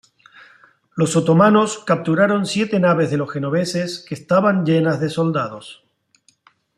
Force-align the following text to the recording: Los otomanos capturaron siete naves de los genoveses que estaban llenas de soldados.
Los 0.95 1.15
otomanos 1.15 1.77
capturaron 1.85 2.47
siete 2.47 2.79
naves 2.79 3.11
de 3.11 3.17
los 3.17 3.29
genoveses 3.31 3.99
que 4.03 4.15
estaban 4.15 4.65
llenas 4.65 4.99
de 4.99 5.11
soldados. 5.11 5.83